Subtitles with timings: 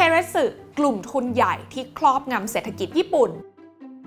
[0.00, 0.44] เคเรสึ
[0.78, 3.30] กลุ่มทุนใหญ่ที่ครอบงำเศรษฐกิจญี่ปุ่น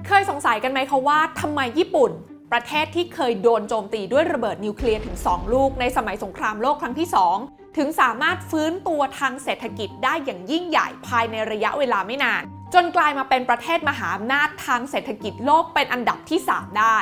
[0.08, 2.12] เคยสงสัยกันไหมคะว่าทำไมญี่ปุ่น
[2.52, 7.08] ประเทศที่เคยโดนโจมตีด้วยระเบิดนิวเคลียร์ถึง 2 ลูกในสมัยสงครามโลกครั้งที่
[7.44, 16.98] 2 ถึงสามารถฟื้นตัวทางเศรษฐกิจได้อย่างยิ่งใหญ่ภายในระยะเวลาไม่นาน จนกลายมาเป็นประเทศมหาอำนาจทางเศรษฐกิจโลกเป็นอันดับที่ 3 ได้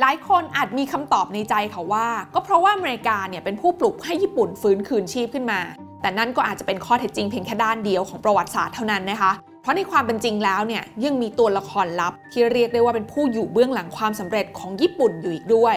[0.00, 5.60] หลายคนอาจมีคำตอบในใจค่ะว่า ก็เพราะว่าอเมริกาเนี่ยเป็นผู้ปลุกให้ญี่ปุ่นฟื้นคืนชีพขึ้นมา
[6.02, 9.32] แต่นั่นก็อาจจะเป็นข้อเท็จจริงเพียงแค่ด้านเดียวของประวัติศาสตร์เท่านั้นนะคะ
[9.62, 15.76] เพราะในความเป็นจริงแล้วเนี่ยยังมีตัวละครลับ ที่เรียกได้ว่าเป็นผู้อยู่เบื้องหลังความสำเร็จของญี่ปุ่นอยู่อีกด้วย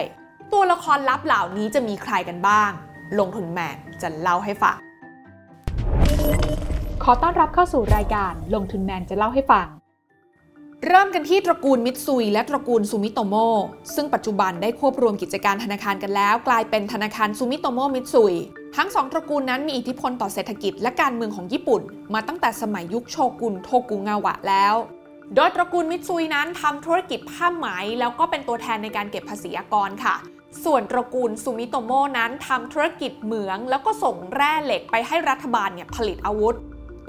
[0.52, 2.70] ตัวละครลับเหล่านี้จะมีใครกันบ้าง
[3.18, 4.76] ลงทุนแมนจะเล่าให้ฟัง
[7.04, 9.66] ขอต้อนรับเข้าสู่รายการลงทุนแมนจะเล่าให้ฟัง
[10.88, 13.34] เริ่มกันที่ตระกูลมิตซุยและตระกูลซูมิโตโม
[13.94, 18.34] ซึ่งปัจจุบันได้ควบรวมกิจการธนาคารกันแล้ว กลายเป็นธนาคารซูมิโตโมมิตซุย
[18.76, 21.82] ทั้งสองตระกูลนั้นมีอิทธิพลต่อเศรษฐกิจและการเมืองของญี่ปุ่น
[22.14, 24.74] มาตั้งแต่สมัยยุคโชกุนโทกุงาวะแล้ว
[25.34, 27.66] โดยตระกูลมิตซุยนั้นทำธุรกิจผ้าไหม
[28.00, 30.14] แล้วก็เป็นตัวแทนในการเก็บภาษีอากรค่ะ
[30.64, 36.56] ส่วนตระกูลซูมิโตโมนั้นทำธุรกิจเหมือง แล้วก็ส่งแร่เหล็กไปให้รัฐบาลเนี่ยผลิตอาวุธ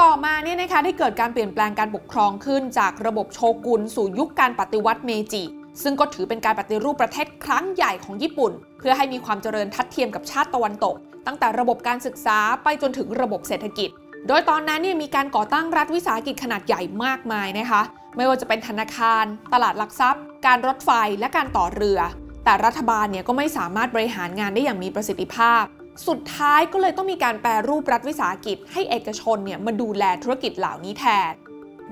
[0.01, 5.43] ต่อมาเนี่ยนะคะได้เกิดการเปลี่ยนแปลงการปกครองขึ้นจากระบบโชกุนสู่ยุคการปฏิวัติเมจิ
[5.83, 10.95] ซึ่งก็ถือเป็นการปฏิรูปประเทศครั้งใหญ่ของญี่ปุ่น เพื่อให้มีความเจริญทัดเทียมกับชาติตะวันตก
[11.27, 13.89] ตั้งแต่ระบบการศึกษาไปจนถึงระบบเศรษฐกิจ
[14.27, 17.81] โดยตอนนั้นเนี่ยมีการก่อตั้งรัฐวิสาหกิจขนาดใหญ่มากมายนะคะ
[18.17, 21.99] ไม่ว่าจะเป็นธนาคาร ตลาดหลักทรัพย์ การรถไฟและการต่อเรือ
[22.43, 25.63] แต่รัฐบาลเนี่ยก็ไม่สามารถบริหารงานได้อย่างมีประสิทธิภาพ
[26.07, 31.31] สุดท้ายก็เลยต้องมีการแปรรูปรัฐวิสาหกิจ ให้เอกชนเนี่ยมาดูแลธุรกิจเหล่านี้แทน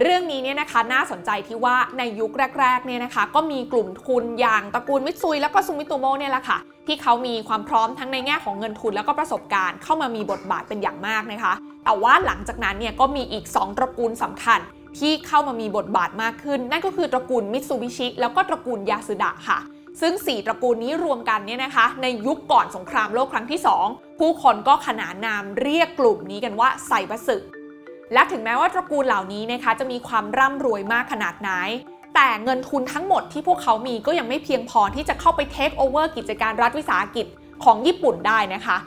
[0.02, 6.58] เรื่องนี้เนี่ยนะคะน่าสนใจที่ว่าในยุคแรกๆเนี่ยนะคะ ก็มีกลุ่มทุนอย่างตระกูลมิตซุย แล้วก็ซูมิโตโมเนี่ยแหละค่ะ
[6.88, 11.54] ที่เขามีความพร้อมทั้งในแง่ของเงินทุนแล้วก็ประสบการณ์เข้ามามีบทบาทเป็นอย่างมากนะคะ
[11.86, 14.60] แต่ว่าหลังจากนั้นเนี่ยก็มีอีก 2 ตระกูลสำคัญ
[15.00, 19.60] ที่เข้ามามีบทบาทมากขึ้น นั่นก็คือตระกูลมิตซูบิชิแล้วก็ตระกูลยาสึดะค่ะ
[20.02, 23.60] ซึ่ง 4 ตระกูลนี้รวมกันเนี่ยนะคะ ในยุคก่อนสงครามโลกครั้งที่
[23.90, 27.38] 2 ผู้คนก็ขนานนามเรียกกลุ่มนี้กันว่าไซบัสึ
[28.14, 31.52] และถึงแม้ว่าตระกูลเหล่านี้นะคะจะมีความร่ำรวยมากขนาดไหน
[32.16, 37.26] แต่เงินทุนทั้งหมดที่พวกเขามีก็ยังไม่เพียงพอที่จะเข้าไป take over กิจการรัฐวิสาหกิจ
[37.64, 38.78] ของญี่ปุ่นได้นะคะ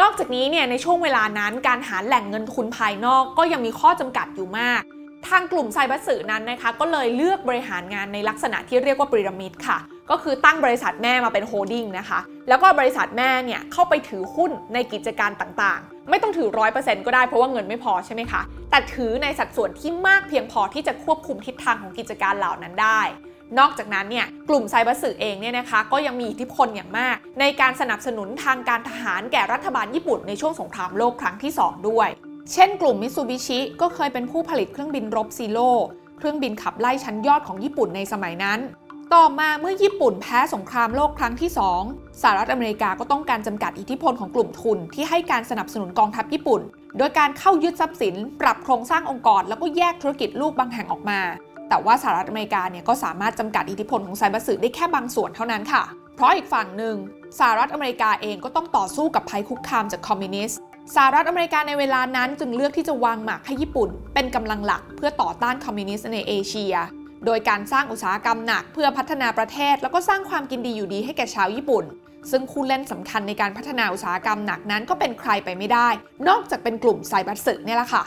[0.00, 4.82] นอกจากนี้เนี่ยในช่วงเวลานั้นการหาแหล่งเงินทุนภายนอกก็ยังมีข้อจำกัดอยู่มาก
[5.28, 9.78] ทางกลุ่มไซบัตสึนั้นนะคะก็เลยเลือกบริหารงานในลักษณะที่เรียกว่าพีระมิดค่ะ
[10.10, 23.00] ก็คือตั้งบริษัทแม่มาเป็น holding นะคะ แล้วก็บริษัทแม่เนี่ยเข้าไปถือหุ้นในกิจการต่างๆ ไม่ต้องถือ 100%ก็ได้เพราะว่าเงินไม่พอใช่ไหมคะ แต่ถือในสัดส่วนที่มากเพียงพอที่จะควบคุมทิศทางของกิจการเหล่านั้นได้
[23.58, 32.08] นอกจากนั้นเนี่ยกลุ่มไซบัตสึเองเนี่ยนะคะก็ยังมีอิทธิพลอย่างมาก ในการสนับสนุนทางการทหารแก่รัฐบาลญี่ปุ่นในช่วงสงครามโลกครั้งที่ 2 ด้วย
[32.50, 35.70] เช่นกลุ่มมิตซูบิชิก็เคยเป็นผู้ผลิตเครื่องบินรบซีโร่
[36.18, 38.60] เครื่องบินขับไล่ชั้นยอดของญี่ปุ่นในสมัยนั้น
[39.14, 41.50] ต่อมาเมื่อญี่ปุ่นแพ้สงครามโลกครั้งที่
[41.84, 46.60] 2สหรัฐอเมริกาก็ต้องการจำกัดอิทธิพลของกลุ่มทุนที่ให้การสนับสนุนกองทัพญี่ปุ่น
[46.98, 51.20] โดยการเข้ายึดทรัพย์สิน ปรับโครงสร้างองค์กร แล้วก็แยกธุรกิจลูกบางแห่งออกมา
[51.68, 55.82] แต่ว่าสหรัฐอเมริกาเนี่ยก็สามารถจำกัดอิทธิพลของไซบัสึได้แค่บางส่วนเท่านั้นค่ะ
[56.14, 56.96] เพราะอีกฝั่งหนึ่ง
[57.38, 60.60] สหรัฐอเมริกาเองก็ต้องต่อสู้กับภัยคุกคามจากคอมมิวนิสต์
[60.94, 66.74] สหรัฐอเมริกาในเวลานั้นจึงเลือกที่จะวางหมากให้ญี่ปุ่น เป็นกำลังหลักเพื่อต่อต้านคอมมิวนิสต์ในเอเชีย
[67.26, 71.84] โดยการสร้างอุตสาหกรรมหนักเพื่อพัฒนาประเทศ แล้วก็สร้างความกินดีอยู่ดีให้แก่ชาวญี่ปุ่น
[72.30, 75.88] ซึ่งคู่เล่นสำคัญในการพัฒนาอุตสาหกรรมหนักนั้นก็เป็นใครไปไม่ได้
[76.28, 78.04] นอกจากเป็นกลุ่มไซบัตสึเนี่ยแหละค่ะ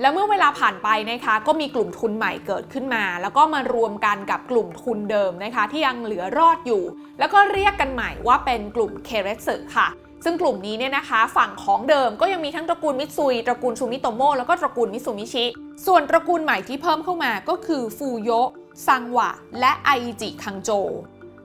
[0.00, 6.82] แล้วเมื่อเวลาผ่านไปนะคะก็มีกลุ่มทุนใหม่เกิดขึ้นมา แล้วก็มารวมกันกับกลุ่มทุนเดิมนะคะ ที่ยังเหลือรอดอยู่
[7.18, 9.88] แล้วก็เรียกกันใหม่ว่าเป็นกลุ่มเคเรสึค่ะ
[10.24, 15.44] ซึ่งกลุ่มนี้เนี่ยนะคะฝั่งของเดิมก็ยังมีทั้งตระกูลมิตซุยตระกูลซูมิโตโมแล้วก็ตระกูลมิซูมิชิ
[15.86, 18.30] ส่วนตระกูลใหม่ที่เพิ่มเข้ามาก็คือฟูโย
[18.86, 19.30] ซังวะ
[19.60, 19.90] และไอ
[20.20, 20.70] จิคังโจ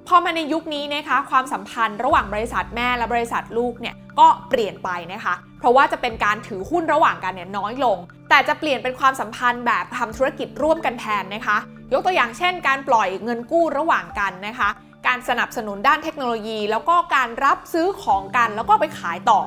[0.08, 7.98] พอมาในยุคนี้นะคะความสัมพันธ์ระหว่างบริษัทแม่และบริษัทลูกเนี่ยก็เปลี่ยนไปนะคะ เพราะว่าจะเป็นการถือหุ้นระหว่างกันเนี่ยน้อยลง
[8.30, 11.58] แต่จะเปลี่ยนเป็นความสัมพันธ์แบบทำธุรกิจร่วมกันแทนนะคะ
[11.94, 14.70] ยกตัวอย่างเช่น การปล่อยเงินกู้ระหว่างกันนะคะ
[15.10, 19.40] การสนับสนุนด้านเทคโนโลยี แล้วก็การรับซื้อของกันแล้วก็ไปขายต่อ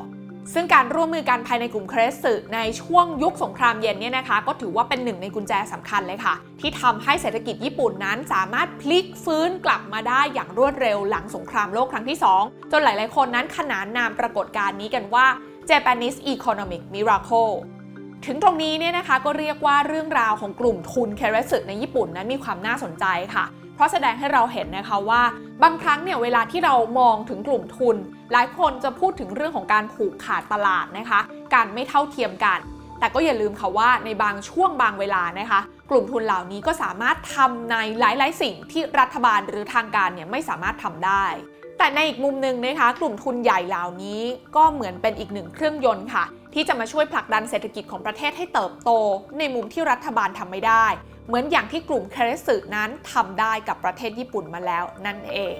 [0.55, 15.26] ซึ่งการร่วมมือกันภายในกลุ่มเครสสึในช่วงยุคสงครามเย็นเนี่ยนะคะ ก็ถือว่าเป็นหนึ่งในกุญแจสำคัญเลยค่ะ ที่ทำให้เศรษฐกิจญี่ปุ่นนั้นสามารถพลิกฟื้นกลับมาได้อย่างรวดเร็วหลังสงครามโลกครั้งที่ 2 จนหลาย ๆ คนนั้นขนานนามปรากฏการณ์นี้กันว่า
[15.70, 17.53] Japanese Economic Miracle
[18.26, 23.06] ถึงตรงนี้เนี่ยนะคะก็เรียกว่าเรื่องราวของกลุ่มทุนเคเรสึในญี่ปุ่นนั้นมีความน่าสนใจ
[23.37, 25.23] ค่ะ เพราะแสดงให้เราเห็นนะคะว่า
[25.62, 27.97] บางครั้งเนี่ยเวลาที่เรามองถึงกลุ่มทุน
[28.32, 31.20] หลายคนจะพูดถึงเรื่องของการผูกขาดตลาดนะคะ
[31.55, 32.59] การไม่เท่าเทียมกัน
[32.99, 35.61] แต่ก็อย่าลืมค่ะว่าในบางช่วงบางเวลานะคะ
[35.91, 41.25] กลุ่มทุนเหล่านี้ก็สามารถทำในหลาย ๆ สิ่งที่รัฐบาลหรือทางการเนี่ยไม่สามารถทำได้
[41.79, 44.23] แต่ในอีกมุมหนึ่งนะคะ กลุ่มทุนใหญ่เหล่านี้
[44.56, 46.25] ก็เหมือนเป็นอีกหนึ่งเครื่องยนต์ค่ะ
[46.55, 48.91] ที่จะมาช่วยผลักดันเศรษฐกิจของประเทศให้เติบโต
[49.38, 50.87] ในมุมที่รัฐบาลทำไม่ได้
[51.26, 55.56] เหมือนอย่างที่กลุ่มเครสึนั้นทำได้กับประเทศญี่ปุ่นมาแล้วนั่นเอง